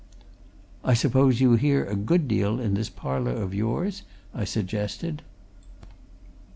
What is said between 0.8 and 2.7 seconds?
"I suppose you hear a good deal